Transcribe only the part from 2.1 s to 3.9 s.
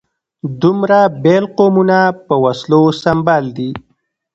په وسلو سمبال دي.